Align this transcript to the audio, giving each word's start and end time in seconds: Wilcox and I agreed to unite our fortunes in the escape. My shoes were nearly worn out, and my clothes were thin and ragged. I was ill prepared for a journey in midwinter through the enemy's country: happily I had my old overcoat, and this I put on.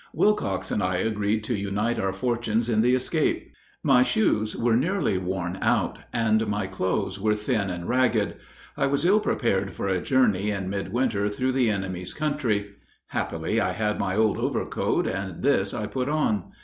Wilcox 0.15 0.71
and 0.71 0.81
I 0.81 0.95
agreed 0.95 1.43
to 1.43 1.55
unite 1.55 1.99
our 1.99 2.11
fortunes 2.11 2.69
in 2.69 2.81
the 2.81 2.95
escape. 2.95 3.53
My 3.83 4.01
shoes 4.01 4.55
were 4.57 4.75
nearly 4.75 5.19
worn 5.19 5.59
out, 5.61 5.99
and 6.11 6.47
my 6.47 6.65
clothes 6.65 7.19
were 7.19 7.35
thin 7.35 7.69
and 7.69 7.87
ragged. 7.87 8.37
I 8.75 8.87
was 8.87 9.05
ill 9.05 9.19
prepared 9.19 9.75
for 9.75 9.85
a 9.87 10.01
journey 10.01 10.49
in 10.49 10.71
midwinter 10.71 11.29
through 11.29 11.51
the 11.51 11.69
enemy's 11.69 12.15
country: 12.15 12.71
happily 13.09 13.61
I 13.61 13.73
had 13.73 13.99
my 13.99 14.15
old 14.15 14.39
overcoat, 14.39 15.05
and 15.05 15.43
this 15.43 15.71
I 15.71 15.85
put 15.85 16.09
on. 16.09 16.45